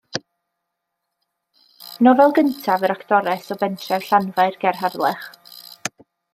Nofel 2.07 2.33
gyntaf 2.39 2.87
yr 2.89 2.95
actores 2.95 3.53
o 3.57 3.61
bentref 3.65 4.09
Llanfair 4.11 4.59
ger 4.65 4.83
Harlech. 4.85 5.33